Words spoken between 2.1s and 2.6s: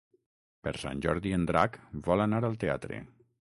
anar al